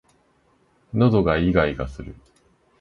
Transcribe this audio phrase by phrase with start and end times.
[0.95, 2.15] 喉がいがいがする